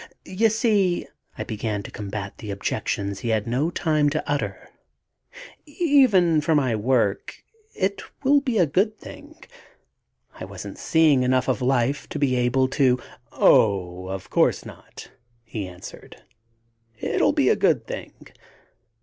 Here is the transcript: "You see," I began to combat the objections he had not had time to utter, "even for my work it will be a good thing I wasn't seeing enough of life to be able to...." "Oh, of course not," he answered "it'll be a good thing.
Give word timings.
"You 0.25 0.49
see," 0.49 1.05
I 1.37 1.43
began 1.43 1.83
to 1.83 1.91
combat 1.91 2.39
the 2.39 2.49
objections 2.49 3.19
he 3.19 3.29
had 3.29 3.45
not 3.45 3.65
had 3.65 3.75
time 3.83 4.09
to 4.09 4.27
utter, 4.27 4.69
"even 5.67 6.41
for 6.41 6.55
my 6.55 6.75
work 6.75 7.43
it 7.75 8.01
will 8.23 8.41
be 8.41 8.57
a 8.57 8.65
good 8.65 8.97
thing 8.97 9.35
I 10.33 10.43
wasn't 10.43 10.79
seeing 10.79 11.21
enough 11.21 11.47
of 11.47 11.61
life 11.61 12.09
to 12.09 12.17
be 12.17 12.35
able 12.35 12.67
to...." 12.69 12.99
"Oh, 13.31 14.07
of 14.07 14.31
course 14.31 14.65
not," 14.65 15.11
he 15.43 15.67
answered 15.67 16.23
"it'll 16.99 17.31
be 17.31 17.49
a 17.49 17.55
good 17.55 17.85
thing. 17.85 18.25